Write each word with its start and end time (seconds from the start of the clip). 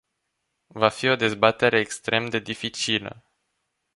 Va 0.79 0.89
fi 0.97 1.07
o 1.07 1.15
dezbatere 1.15 1.79
extrem 1.79 2.25
de 2.27 2.39
dificilă. 2.39 3.23